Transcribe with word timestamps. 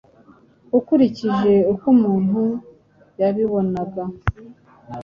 Ukurikije 0.77 1.53
uko 1.73 1.85
umuntu 1.95 2.41
yabibonaga, 3.19 4.03